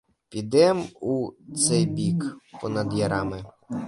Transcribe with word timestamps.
Підем 0.29 0.83
у 1.01 1.31
цей 1.55 1.85
бік, 1.85 2.37
понад 2.61 2.93
ярами. 2.93 3.43